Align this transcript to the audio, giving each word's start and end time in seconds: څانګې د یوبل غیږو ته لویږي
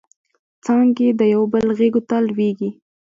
څانګې 0.65 1.07
د 1.19 1.21
یوبل 1.33 1.65
غیږو 1.77 2.01
ته 2.09 2.17
لویږي 2.27 2.69